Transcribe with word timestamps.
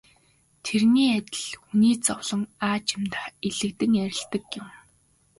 Тэрний 0.65 1.09
адил 1.17 1.49
хүний 1.63 1.95
зовлон 2.05 2.41
аажимдаа 2.67 3.27
элэгдэн 3.49 3.93
арилдаг 4.05 4.43
юм. 4.61 4.67